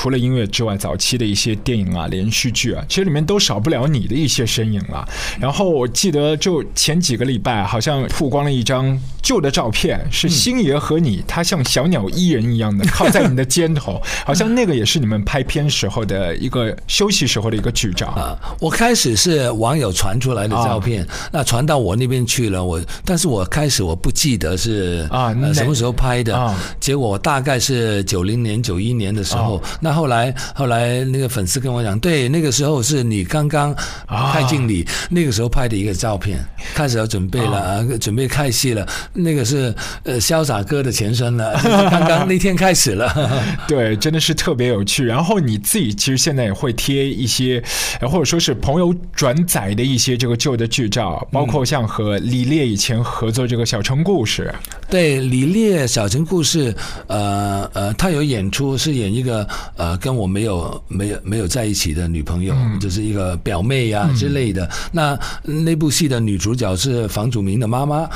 [0.00, 5.06] 除了音乐之外，早期的一些电影啊、连续剧啊，其实里面都少不了你的一些身影了。
[5.38, 18.36] 然后我记得就前几个礼拜，好像曝光了一张旧的照片，是星爷和你，他像小鸟依人一样的靠在你的肩头， 好像那个也是你们拍片时候的一个休息时候的一个剧照啊。
[18.58, 29.62] 我开始是网友传出来的照片，那传到我那边去了，我但是我开始我不记得是啊什么时候拍的，结果大概是九零年、九一年的时候。
[29.80, 33.74] 那后来后来那个粉丝跟我讲，对，那个时候是你刚刚
[34.06, 36.38] 拍敬礼，那个时候拍的一个照片，
[36.74, 38.86] 开始要准备了，准备开戏了。
[39.12, 39.74] 那个是
[40.04, 41.52] 呃潇洒哥的前身了，
[41.90, 43.10] 刚刚那天开始了。
[43.66, 45.04] 对，真的是特别有趣。
[45.04, 47.62] 然后你自己其实现在也会贴一些，
[48.02, 54.52] 或者说是朋友转载的一些这个旧的剧照，包括像和李烈以前合作这个《小城故事》。
[54.90, 56.72] 对，李烈《小城故事》，
[57.06, 64.68] 呃呃，他有演出是演一个呃跟我没有没有没有在一起的女朋友，就是一个表妹呀之类的。
[64.92, 68.08] 那那部戏的女主角是房祖名的妈妈，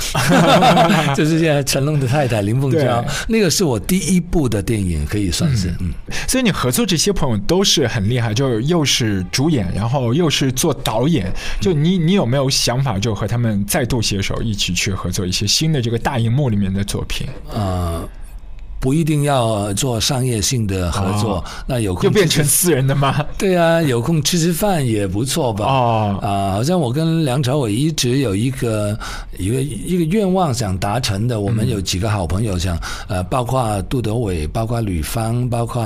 [1.14, 3.04] 就是现在成龙的太太林凤娇。
[3.28, 5.72] 那个是我第一部的电影，可以算是。
[5.80, 5.94] 嗯，
[6.28, 11.32] 所以你合作这些朋友都是很厉害，就又是主演，然后又是做导演。
[11.60, 16.64] 就你你有没有想法，就和他们再度携手，一起去合作一些新的这个大荧幕里面？
[16.74, 18.08] 的作品，呃。
[18.84, 23.24] 不一定要做商业性的合作，那有空就变成私人的吗？
[23.38, 25.64] 对啊，有空吃吃饭也不错吧？
[25.64, 28.94] 哦啊，好像我跟梁朝伟一直有一个
[29.38, 31.40] 一个一个愿望想达成的。
[31.40, 35.82] 我们有几个好朋友，像呃，包括杜德伟，包括吕方，包括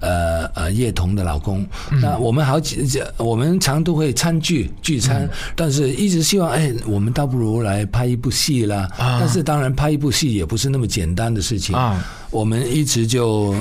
[0.00, 1.62] 呃呃叶童的老公。
[2.00, 2.88] 那我们好几
[3.18, 8.88] 我们常都会餐聚聚餐，但是一直希望哎，我们倒不如来拍一部戏啦。
[8.98, 12.02] 但是当然拍一部戏也不是那么简单的事情啊。
[12.30, 13.54] 我们一直就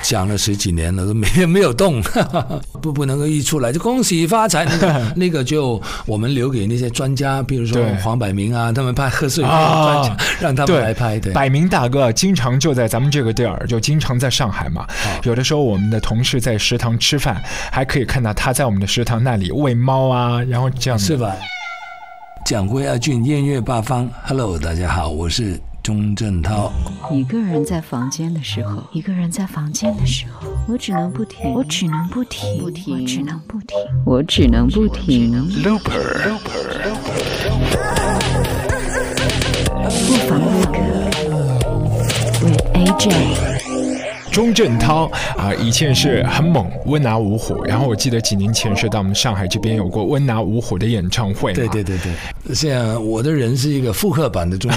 [0.00, 2.00] 讲了十几年了，都没 没有动，
[2.80, 4.64] 不不能够一出来就恭喜发财。
[4.64, 11.18] 那个 那个就我们留给那些专家，比如说黄百鸣啊，他们拍贺岁片专家，让他们来拍。
[11.18, 14.86] 对，百鸣大哥经常就在咱们这个地儿，就经常在上海嘛。
[15.24, 21.34] 有的时候我们的同事在食堂吃饭，还可以看到他在我们的食堂那里喂猫啊，然后这样是吧？
[22.44, 25.60] 蒋辉阿俊，艳月八方，Hello，大家好，我是。
[25.86, 26.72] 钟镇涛，
[27.12, 35.48] 一个人在房间的时候，一个人在房间的时候，我只能不停，我只能不停，不停，我只能不停，我只能不停。
[35.62, 36.38] Looper，
[40.08, 40.80] 不妨录歌
[42.42, 43.55] ，with AJ。
[44.36, 47.64] 钟镇涛啊，以前是很猛，温拿五虎。
[47.64, 51.54] 然后我记得几年前是到我们上海这边有过温拿五虎的演唱会。
[51.54, 54.70] 对对对对，现在我的人是一个复刻版的钟。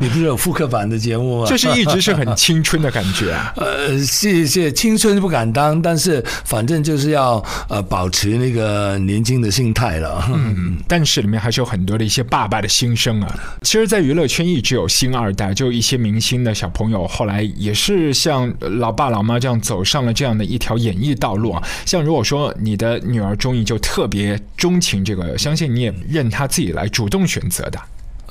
[0.00, 1.46] 你不是有复刻版的节目吗？
[1.46, 3.36] 就是一直是很青春的感觉。
[3.56, 10.26] 呃，谢谢，青春不敢当，但是反正就是要呃保持那个年轻的心态了。
[10.32, 13.28] 嗯，但是里面还是有很多的一些爸爸的心声啊。
[13.60, 18.37] 其实，在娱乐圈一直有星二代，就一些明星的小朋友，后来也是像。
[18.80, 27.80] 老爸老妈这样走上了这样的一条演艺道路啊，像如果说你的女儿钟意就特别钟情这个，相信你也任她自己来主动选择的。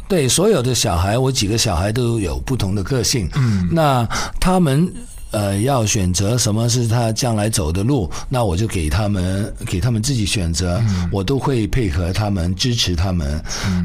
[0.07, 4.07] 对，所有的小孩，我几个小孩都有不同的个性，嗯，那
[4.39, 4.93] 他们。
[5.37, 10.81] 呃，要选择什么是他将来走的路，那我就给他们，给他们自己选择，
[11.11, 13.39] 我都会配合他们，支持他们。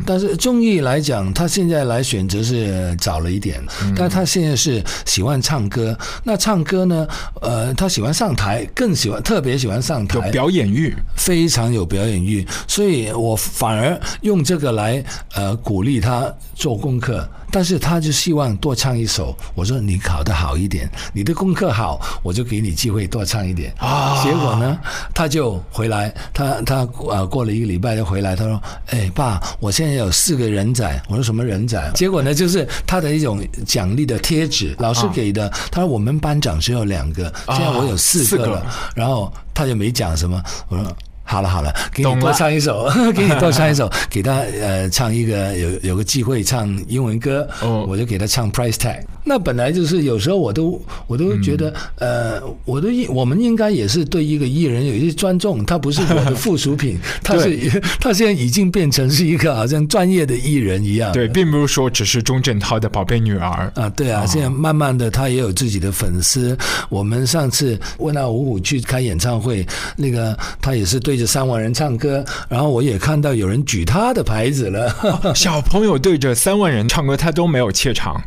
[0.07, 3.63] 但是综艺来讲，他现在来选择是早了一点，
[3.95, 5.95] 但他现在是喜欢唱歌。
[6.25, 7.07] 那唱歌呢？
[7.43, 12.47] 呃，他喜欢上台，更喜欢，特别喜欢上台，有表演欲，非常有表演欲。
[12.67, 15.05] 所以我反而用这个来
[15.35, 17.29] 呃鼓励他做功课。
[17.53, 19.37] 但是他就希望多唱一首。
[19.55, 23.73] 我说你考得好一点，你的功课好，我就给你机会多唱一点。
[23.79, 24.21] 啊！
[24.25, 24.79] 结果呢，
[25.15, 26.79] 他就回来，他他
[27.11, 35.49] 啊过了一个礼拜就回来，他说：“哎，爸，我现在有四个人仔。”我说：“什么人仔？”结果呢，就是他的一种奖励的贴纸，老师给的。
[35.71, 40.43] 他说：“我们班长只有两个，现在我有四个了。”然后他就没讲什么。
[40.69, 40.97] 我说。
[41.33, 42.87] 好了好了， 给你多唱一首，
[43.17, 47.49] 给你多唱一首，给他呃唱一个有有个机会唱英文歌，
[47.89, 49.01] 我就给他唱 Price Tag。
[49.25, 61.13] 那本来就是有时候我都我都觉得呃，我都我们应该也是对一个艺人有一些尊重，他不是我的附属品， 他是他现在已经变成是一个好像专业的艺人一样。
[61.13, 63.89] 对，并不是说只是钟镇涛的宝贝女儿啊。
[63.91, 66.59] 对啊，现在慢慢的他也有自己的粉丝。
[66.89, 69.65] 我们上次问到五五去开演唱会，
[69.97, 71.13] 那个他也是对。
[71.13, 75.33] 着三万人唱歌，然后我也看到有人举他的牌子了。
[75.37, 78.21] 小朋友对着三万人唱歌，他都没有怯场。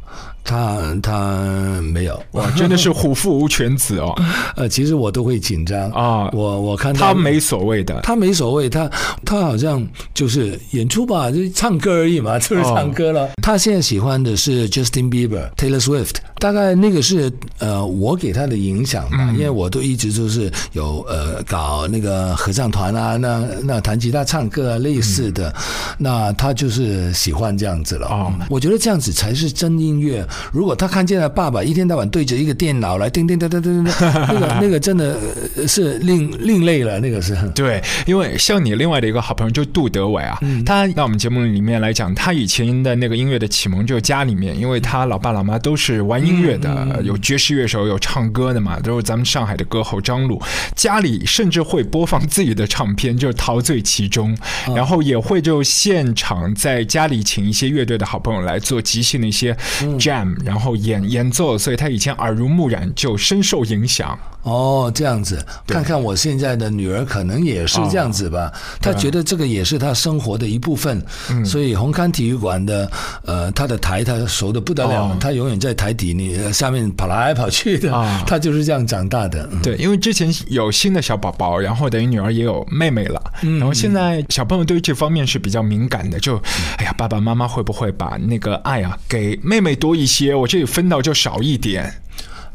[0.46, 4.14] 他他没有，哇，真的是虎父无犬子哦。
[4.56, 5.90] 呃，其实我都会紧张。
[5.92, 8.90] 啊我我看到他没所谓的，他没所谓，他
[9.26, 13.30] 他好像就是演出吧，就唱歌而已嘛，就是唱歌了。
[13.42, 16.16] 他现在喜欢的是 Justin Bieber、Taylor Swift，
[16.46, 25.52] 大概那个是呃我给他的影响吧，因为我都一直就是有呃搞那个合唱团啊，那那弹吉他、唱歌啊类似的，
[25.98, 28.06] 那他就是喜欢这样子了。
[28.08, 30.24] 哦我觉得这样子才是真音乐。
[30.52, 33.94] 如果他看见了爸爸一天到晚对着一个电脑来叮叮叮叮叮叮，
[34.30, 35.18] 那个那个真的
[35.56, 37.36] 呃是另另类了，那个是。
[37.56, 50.42] 对，因为像你另外的一个好朋友就杜德伟啊，他在我们节目里面来讲，他以前的那个音乐的启蒙就是家里面，因为他老爸老妈都是玩音乐的，有爵士乐手，有唱歌的嘛，都是咱们上海的歌后张璐，
[50.76, 54.38] 家里甚至会播放自己的唱片，就陶醉其中，
[54.76, 59.56] 然后也会就现场在家里请一些乐队的好朋友来做即兴的一些
[60.00, 64.18] jam，、然后演演奏，所以他以前耳濡目染，就深受影响。
[64.46, 68.54] 哦，这样子，看看我现在的女儿可能也是这样子吧。
[68.80, 71.04] 她觉得这个也是她生活的一部分，
[71.44, 72.90] 所以红磡体育馆的
[73.26, 75.18] 呃，她的台她熟的不得了，哦。
[75.20, 79.50] 她永远在台底你呃下面跑来跑去的啊，她就是这样长大的。
[79.52, 79.60] 嗯。
[79.64, 86.38] 对，因为之前有新的小宝宝，然后等于女儿也有妹妹了，然后现在小朋友对于这方面是比较敏感的，就
[86.78, 91.92] 哎呀，爸爸妈妈会不会把那个爱啊给妹妹多一些，我这里分到就少一点？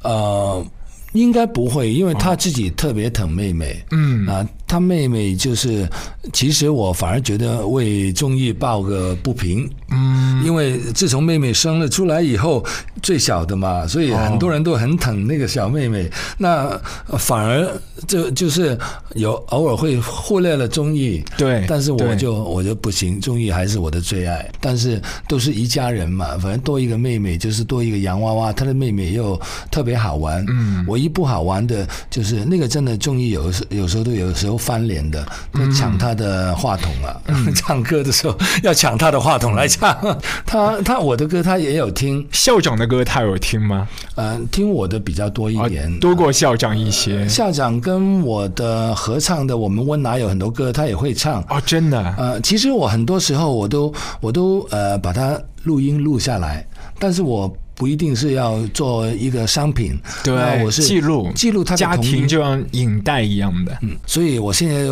[0.02, 0.64] 呃，
[1.12, 3.82] 应该不会，因为他自己特别疼妹妹。
[3.90, 5.84] 嗯啊，她妹妹就是，
[6.32, 9.68] 其实我反而觉得为综艺抱个不平。
[9.90, 12.64] 嗯，因为自从妹妹生了出来以后，
[13.02, 16.08] 最小的嘛，所以很多人都很疼那个小妹妹。
[16.38, 17.68] 那呃反而
[18.06, 18.78] 就就是
[19.16, 24.48] 有偶尔会忽略了综艺，对但是我就我就不行，综艺还是我的最爱。
[24.60, 29.36] 但是都是一家人嘛，反正多一个妹妹就是多一个洋娃娃，她的妹妹又
[29.68, 30.46] 特别好玩。
[30.48, 37.16] 嗯我一不好玩的就是那个真的综艺有时有时候都有时候翻脸的，嗯都抢他的话筒啊，
[37.56, 39.96] 唱歌的时候要抢他的话筒来唱。
[40.46, 43.88] 他他我的歌他也有听，校长的歌他有听吗？
[44.14, 47.26] 呃，听我的比较多一啊点。，多过校长一些。
[47.26, 51.40] 校长跟我的合唱的，我们温拿有很多歌，他也会唱。
[51.48, 56.66] 哦，真的，呃，其实我很多时候我都我都呃把它录音录下来，
[56.98, 63.74] 但是我不一定是要做一个商品，那对，我是记录记录他的家童音庭就像影带一样的。
[63.80, 64.84] 嗯，所以我现在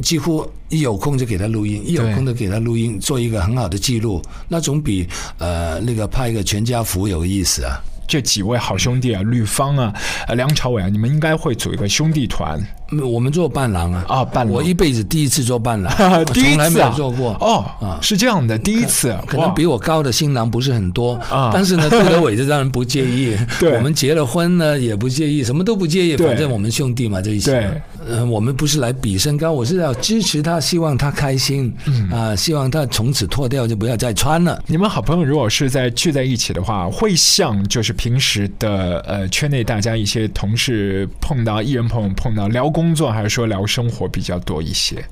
[0.00, 5.06] 几乎一有空就给他录音，一有空就给他录音，做一个很好的记录，那总比
[5.36, 7.78] 呃那个拍一个全家福有意思啊。
[8.06, 9.92] 这几位好兄弟啊，吕方啊，
[10.28, 12.58] 呃，梁朝伟啊，你们应该会组一个兄弟团。
[12.60, 14.54] 嗯我们做伴郎啊，啊，伴郎。
[14.54, 15.92] 我一辈子第一次做伴郎，
[16.32, 17.32] 第一从来没有做过。
[17.40, 21.50] 哦啊，是这样的，第一次，可能比我高的新郎不是很多啊。
[21.52, 23.36] 但是呢，杜德伟就当然不介意。
[23.58, 23.74] 对。
[23.76, 27.50] 我们结了婚呢，也不介意，什么都不介意，反正我们兄弟嘛，这一些。
[27.52, 32.10] 对，呃，我们不是来比身高，我是要支持他，希望他开心，嗯。
[32.10, 34.62] 啊、希望他从此脱掉就不要再穿了。
[34.66, 45.02] 你们好朋友如果是在聚在一起的话，会像就是平时的呃圈内大家一些同事碰到艺人朋友碰到聊工作，还是说聊生活比较多一些？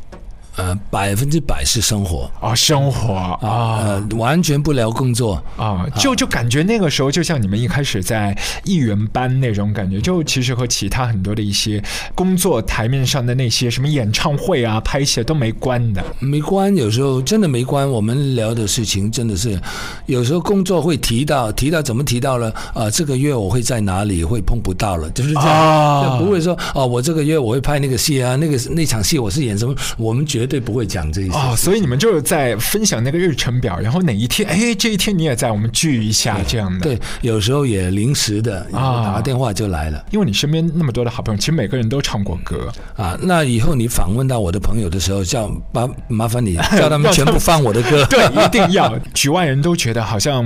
[0.56, 5.42] 呃，百分之百是生活啊，生活啊呃，完全不聊工作。
[5.56, 11.82] 啊，就就感觉那个时候，就像你们一开始在艺员班那种感觉，就其实和其他很多的一些
[12.14, 16.04] 工作台面上的那些什么演唱会啊、拍戏都没关的。
[16.18, 17.90] 没关，有时候真的没关。
[17.90, 19.58] 我们聊的事情真的是，
[20.06, 22.52] 有时候工作会提到，提到怎么提到了？
[22.74, 31.30] 啊、这个月我会在哪里会碰不到了，就是这样，不会说哦，我这个月我会拍那个戏啊，那个那场戏我是演什么，我们绝对不会讲这些。
[31.30, 36.80] 哦，所以你们就是在分享那个日程表，然后哪一天，哎，这一天你也在，我们聚一下这样的。
[36.80, 42.68] 对，有时候也临时的，啊打个电话就来了因为你身边那么多的好朋友，其实每个人都唱过歌。
[42.96, 43.16] 啊。
[43.22, 48.04] 那以后你访问到我的朋友的时候，叫麻麻烦你 叫他们全部放我的歌。
[48.10, 48.98] 对，一定要。
[49.14, 50.44] 局外人都觉得好像，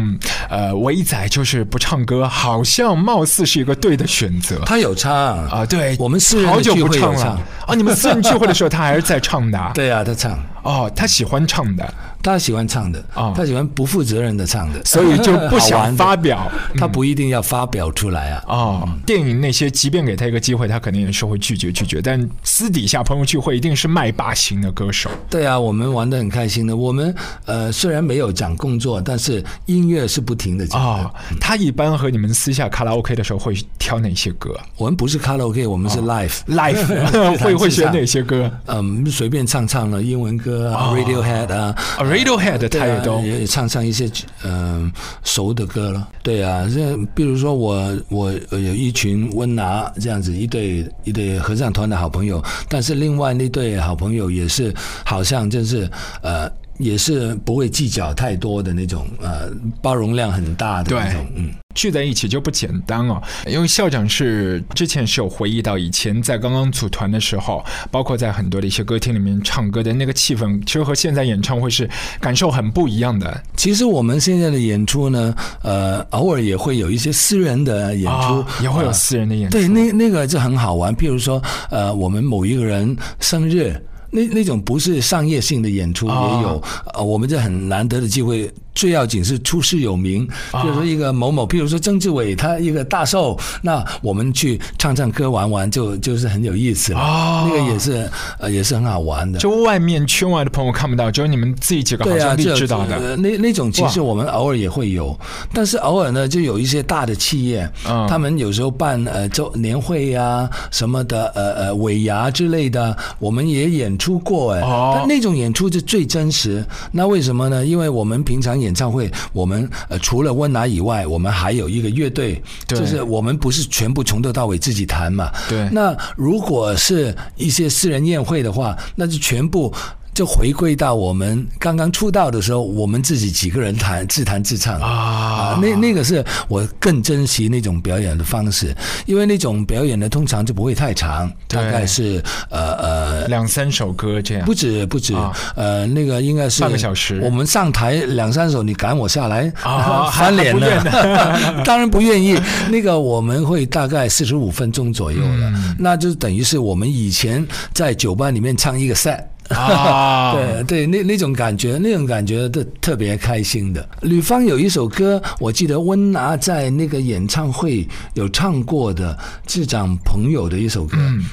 [0.51, 5.11] 呃，伟仔就是不唱歌，好像貌似是一个对的选择他有唱
[5.49, 5.65] 啊。
[5.65, 7.41] 对，我们私人好久聚不唱了。
[7.67, 7.75] 啊！
[7.75, 9.73] 你们私人聚会的时候，他还是在唱的啊。
[9.87, 10.37] 对啊，他唱。
[10.67, 16.51] 哦，他喜欢唱的，他喜欢唱的啊他喜欢不负责任的唱的，所以就不想 发表。
[16.77, 18.45] 他不一定要发表出来啊。
[18.49, 22.03] 哦，电影那些，即便给他一个机会，他肯定也是会拒绝拒绝。
[22.03, 25.09] 但私底下朋友聚会，一定是麦霸型的歌手。
[25.31, 26.77] 对啊，我们玩的很开心的。
[26.77, 30.87] 我们呃虽然没有讲工作，但是音乐是不停的讲的。
[30.87, 36.41] 哦，他一般和你们私下卡拉 OK 的时候会挑哪些歌我们不是卡拉 OK，我们是 live。
[36.49, 44.11] ？Live 会会选哪些歌嗯，随便唱唱了英文歌啊、r a d i o h e a d 啊，啊？Radiohead 对啊他也都也唱唱一些
[44.45, 44.91] 嗯、
[45.25, 46.09] 熟的歌了。
[46.23, 55.91] 对啊，这比如说我我有一群温拿这样子一对一对合唱团的好朋友，但是另外那对好朋友也是好像就是
[56.23, 56.51] 呃。
[56.79, 63.23] 也是不会计较太多的那种，呃，包容量很大的那种，嗯，聚在一起就不简单哦。
[63.47, 73.43] 因为校长是之前是有回忆到以前在刚刚组团的时候，包括在很多的一些歌厅里面唱歌的那个气氛，其实和现在演唱会是感受很不一样的。
[73.55, 79.59] 其实我们现在的演出呢，呃，偶尔也会有一些私人的演出，啊也会有呃私人的演出。
[79.59, 80.97] 对，那那个就很好玩。
[80.97, 83.79] 譬如说，呃，我们某一个人生日，
[84.11, 86.63] 那那种不是商业性的演出也有，
[86.95, 88.51] 呃，我们这很难得的机会。
[88.77, 97.01] 最要紧是出师有名，比如说一个某某，比如说曾志伟他一个大寿，那我们去唱唱歌玩玩就就是很有意思了。
[97.01, 99.39] 哦那个也是呃也是很好玩的。
[99.39, 102.97] 就外面圈外的朋友看不到，只有你们自己几个好兄弟这知道的。
[102.97, 105.19] 呃那那种其实我们偶尔也会有，
[105.55, 116.63] 但是偶尔呢，就有一些大的企业，嗯他们有时候办呃周年会呀、什么的，呃呃尾牙之类的，我们也演出过哎，哦但那种演出是最真实。
[116.93, 117.65] 那为什么呢？
[117.65, 125.67] 因为我们平常演唱会，我们呃除了温拿以外，我们还有一个乐队，就是我们不是全部从头到尾自己弹嘛，对。
[125.73, 129.73] 那如果是一些私人宴会的话，那就全部。
[130.17, 134.81] 就回归到我们刚刚出道的时候，我们自己几个人弹自弹自唱。
[134.81, 135.26] 啊
[135.61, 138.75] 那那个是我更珍惜那种表演的方式，
[139.07, 144.53] 因为那种表演呢，通常就不会太长，大概是呃呃两三首歌这样不。
[144.53, 151.61] 止不止，啊呃，那个应该是半个小时我们上台两三首，你赶我下来，啊 翻脸还不愿了。
[151.63, 152.41] 当然不愿意。
[152.71, 159.21] 那个我们会大概四十五分钟左右了，嗯那就等于是我们以前在酒吧里面唱一个 set。
[159.51, 160.33] 啊
[160.65, 163.89] 对对，那那种感觉，那种感觉特特别开心的。
[164.03, 170.97] 吕方有一首歌，我记得温拿在那个演唱会有唱过的，智障朋友的一首歌。
[170.99, 171.25] 嗯，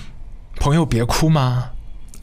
[0.57, 1.65] 朋友别哭吗？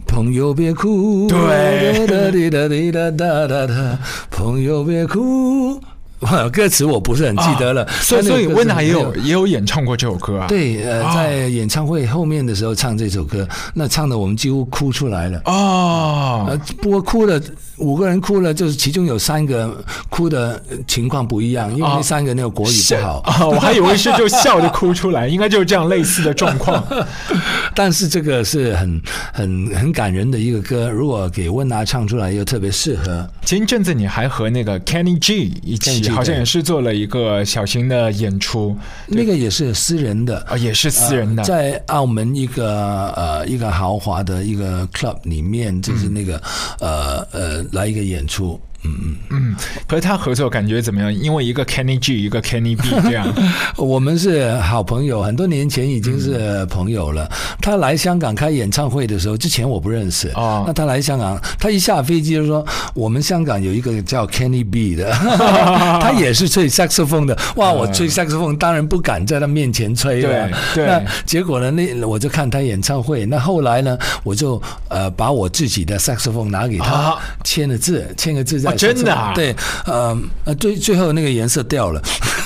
[0.07, 5.81] 朋友别哭，对哒滴哒滴哒哒哒哒，朋友别哭。
[6.21, 10.47] 哇， 歌词我不是很记得了，啊所以所以温拿也有也有演唱过这首歌啊。
[10.47, 15.41] 对，呃，啊在演唱会后面的时候唱这首歌，那唱的我们几乎哭出来了。
[15.47, 17.41] 哦呃，不过哭了
[17.79, 23.21] 五个人哭了，就是其中有三个哭的情况不一样，因为啊那三个那个国语不好。
[23.21, 26.83] 啊，我还以为是就笑着哭出来，应该就是这样类似的状况。
[27.75, 29.01] 但是这个是很
[29.33, 33.27] 很很感人的一个歌，如果给温拿唱出来又特别适合。
[33.45, 38.77] 前一阵子你还和那个 Kenny G 一起好像也是做了一个小型的演出
[39.07, 41.43] 那个也是私人的，啊，也是私人的。
[41.45, 46.41] 在澳门一个呃一个豪华的一个 club 里面，就是那个、
[46.81, 48.61] 呃呃来一个演出。
[48.83, 49.57] 嗯嗯，嗯，
[49.89, 51.13] 和他合作感觉怎么样？
[51.13, 53.27] 因为一个 Kenny G，一个 Kenny B 这样。
[53.77, 57.31] 我们是好朋友，很多年前已经是朋友了。
[57.61, 60.29] 他来香港开演唱会的时候，之前我不认识。
[60.35, 65.11] 哦那他来香港，他一下飞机就说，我们香港有一个叫 Kenny B 的，
[66.01, 67.37] 他也是吹 saxophone 的。
[67.57, 70.49] 哇，我吹 saxophone 当然不敢在他面前吹了。
[70.75, 73.27] 对对那结果呢，那我就看他演唱会。
[73.27, 79.55] 那后来呢，我就呃把我自己的 saxophone 拿给他，啊签了字，签个字在、哦真的啊对，
[79.87, 82.01] 呃呃，最最后那个颜色掉了。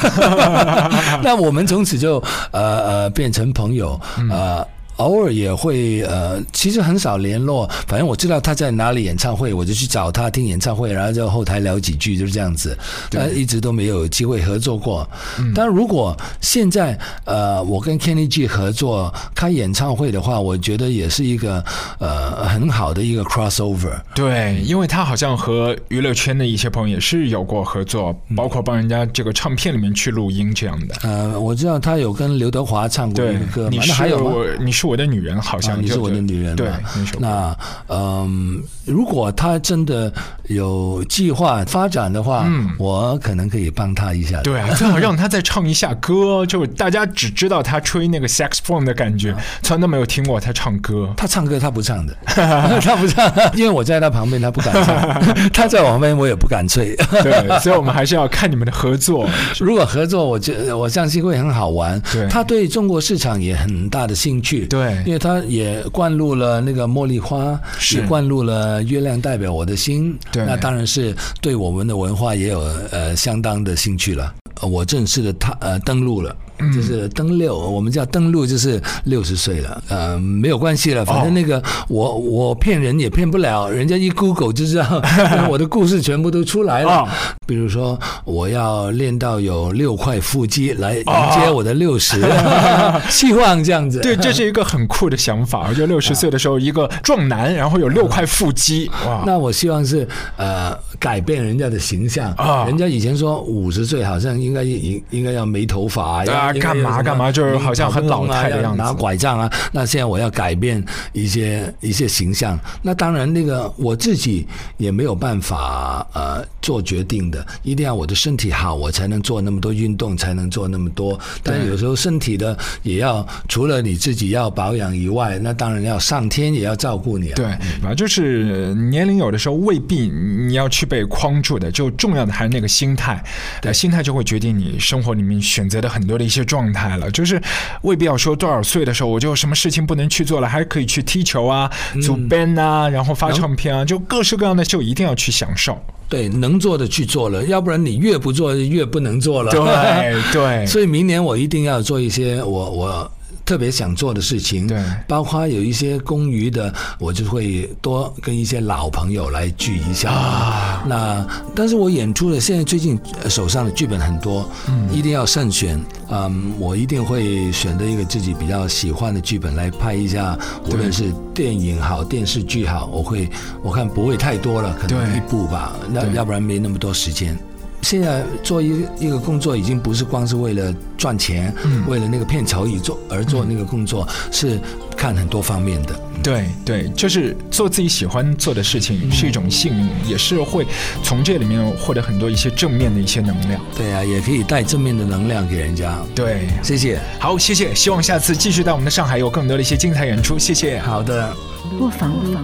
[1.22, 4.00] 那我们从此就呃呃变成朋友，
[4.30, 4.66] 呃。
[4.96, 7.68] 偶尔也会呃，其实很少联络。
[7.86, 12.76] 反正我知道他在哪里演唱会，我就去找他听演唱会，然后就后台聊几句，就是这样子。
[13.10, 15.08] 但一直都没有机会合作过。
[15.54, 21.64] 但如果现在呃，我跟 Kenny G 合作开演唱会的话，我觉得也是一个
[21.98, 24.00] 呃很好的一个 crossover。
[24.14, 30.94] 对，因为他好像和娱乐圈的一些朋友也是有过合作，包括帮人家这个唱片里面去录音这样的。
[31.02, 34.34] 呃，我知道他有跟刘德华唱过一个歌，你是还有吗？
[34.60, 36.78] 你是是我的女人，好像啊你是我的女人对嘛
[37.18, 37.56] 那
[37.88, 40.12] 嗯，如果他真的
[40.48, 44.42] 有计划发展的话，嗯我可能可以帮他一下。
[44.42, 51.08] 对啊，最好让他再唱一下歌，就大家只知道他吹那个 saxophone 的感觉，从来都没有听过他唱歌。
[51.16, 55.22] 他唱歌他不唱的， 他不唱， 因为我在他旁边，他不敢唱；
[55.52, 56.94] 他在我旁边，我也不敢吹。
[57.22, 59.26] 对，所以我们还是要看你们的合作。
[59.58, 61.98] 如果合作，我觉我相信会很好玩。
[62.12, 64.66] 对他对中国市场也很大的兴趣。
[64.74, 70.18] 对因为他也灌入了那个茉莉花，是也灌入了月亮代表我的心。
[70.32, 74.34] 对那当然是对我们的文化也有呃相当的兴趣了。
[74.60, 76.34] 呃我正式的他呃登陆了。
[76.58, 85.02] 嗯就是登六，我们叫登录，就是六十岁了，呃，没有关系了，反正那个、我我骗人也骗不了，人家一 Google 就知道
[85.50, 86.90] 我的故事全部都出来了。
[86.90, 87.08] 哦
[87.46, 92.18] 比如说，我要练到有六块腹肌来迎接我的六十、
[93.10, 94.00] 希望这样子。
[94.00, 95.70] 对，这是 一个很酷的想法。
[95.74, 99.22] 就六十岁的时候，一个壮男，然后有六块腹肌，哇！
[99.26, 100.08] 那我希望是
[100.38, 109.50] 呃改变人家的形象啊人家以前说五十岁好像应该应应该要没头发，对干嘛干嘛就是好像很老态的样子要拿拐杖啊。
[109.72, 114.46] 那现在我要改变一些一些形象，那当然那个我自己
[114.76, 121.18] 也没有办法呃做决定的，一定要我的身体好，我才能做那么多运动，才能做那么多。
[121.42, 127.34] 但是有时候身体的也要除了你自己要保养以外，那当然要上天也要照顾你啊。
[127.36, 127.46] 对，
[127.80, 127.96] 反正？
[127.96, 133.22] 就是年龄有的时候未必你要去被框住的，就重要的还是那个心态，
[133.62, 137.10] 对，心态就会决定你生活里面选择的很多的一些状态了。
[137.10, 137.40] 就是
[137.82, 141.70] 未必要说多少岁的时候我就什么事情不能去做了，还可以去踢球啊、
[142.02, 145.78] 组 band 啊，然后发唱片啊，就各式各样的秀一定要去享受。
[146.06, 149.50] 对，能做的去做了，要不然你越不做越不能做了。
[149.50, 153.10] 对 对，所以明年我一定要做一些我我
[153.44, 154.66] 特别想做的事情。
[154.66, 160.10] 对包括有一些公余的，我就会多跟一些老朋友来聚一下。
[160.10, 165.80] 啊那但是我演出的现在最近呃手上的剧本很多，嗯，一定要慎选。
[166.10, 170.38] 嗯，我一定会选择一个自己比较喜欢的剧本来拍一下，
[170.70, 173.28] 无论是电影好、电视剧好，我会
[173.62, 177.36] 我看不会太多了，可能一部吧，那要不然没那么多时间。
[177.84, 184.58] 现在做一个一个工作，已经不是光是为了赚钱，嗯为了那个片酬而做而做那个工作，是
[184.96, 185.94] 看很多方面的。
[186.22, 190.66] 对对，就是做自己喜欢做的事情是一种幸运，也是会
[191.02, 193.60] 从这里面获得很多一些正面的一些能量。
[193.76, 195.94] 对啊，也可以带正面的能量给人家。
[196.14, 196.98] 对，谢谢。
[197.20, 200.78] 好，谢谢，希望下次继续在我们的上海有更多的一些精彩演出，谢谢。
[200.78, 201.30] 好的。
[201.78, 202.42] 不妨不妨。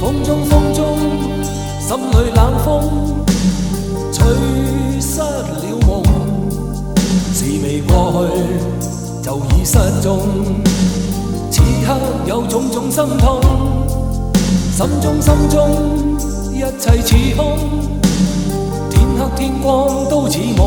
[0.00, 0.96] 风中风中，
[1.80, 3.17] 心里冷风，
[4.18, 6.02] 吹失了梦。
[7.32, 8.26] 事未過去，
[9.22, 10.06] 就已失蹤。
[11.50, 11.96] 此刻
[12.26, 13.40] 有種種心痛，
[14.76, 15.56] 心中心中
[16.52, 17.56] 一切似空，
[18.90, 20.58] 天黑天光都似夢，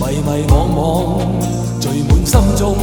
[0.00, 0.78] 迷迷惘惘
[1.80, 2.76] 聚滿心中。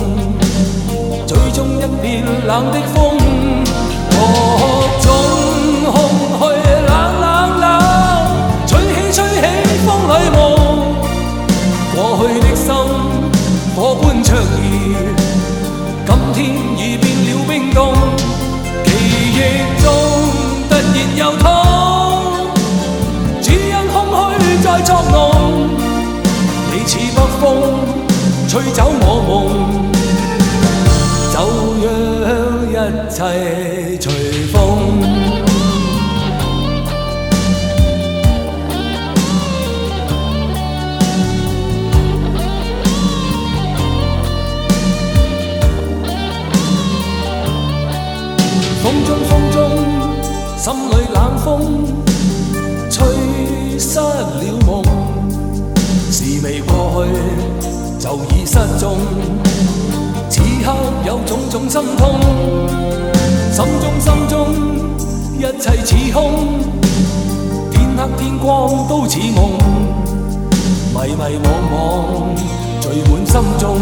[1.28, 2.98] 最終一片冷的風，
[4.10, 4.16] 各
[5.04, 5.08] 種
[33.20, 33.26] 切
[34.00, 34.08] 隨
[34.50, 34.56] 風。
[48.82, 49.58] 風中風中，
[50.56, 51.48] 心裏冷風，
[52.90, 52.98] 吹
[53.78, 54.68] 失了夢。
[56.10, 57.12] 事未過去，
[58.00, 59.49] 就已失蹤。
[60.70, 62.20] 此刻有種種心痛，
[63.52, 64.54] 心中心中
[65.36, 66.60] 一切似空，
[67.72, 69.34] 天黑天光都似夢，
[70.94, 71.74] 迷迷惘惘
[72.82, 73.80] 聚滿心中，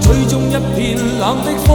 [0.00, 1.68] 最終一片冷的風，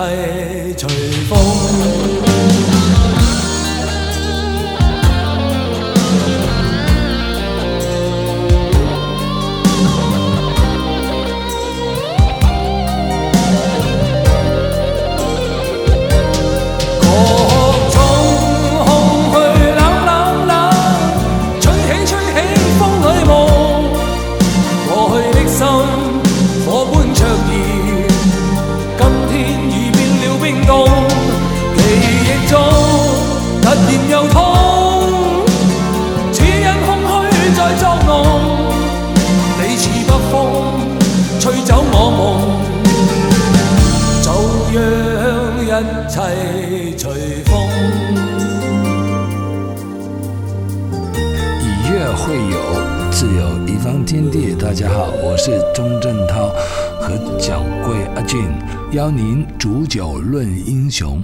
[0.00, 0.88] 切隨
[1.28, 1.59] 風。
[45.80, 47.58] 一切随风。
[51.58, 54.54] 以乐会友，自有一方天地。
[54.54, 56.48] 大家好，我是钟镇涛
[57.00, 58.44] 和蒋贵阿俊，
[58.92, 61.18] 邀您煮酒论英雄。